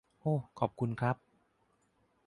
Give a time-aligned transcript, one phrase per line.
[0.21, 1.17] โอ้ขอบคุณครับ